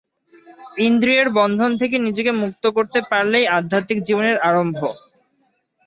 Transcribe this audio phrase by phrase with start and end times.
[0.79, 4.79] ইন্দ্রিয়ের বন্ধন থেকে নিজেকে মুক্ত করতে পারলেই আধ্যাত্মিক জীবনের আরম্ভ।